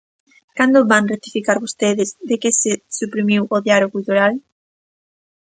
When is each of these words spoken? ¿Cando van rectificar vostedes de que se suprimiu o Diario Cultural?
¿Cando 0.57 0.87
van 0.91 1.09
rectificar 1.13 1.57
vostedes 1.65 2.09
de 2.29 2.35
que 2.41 2.51
se 2.61 2.71
suprimiu 2.99 3.43
o 3.55 3.57
Diario 3.65 3.91
Cultural? 3.95 4.33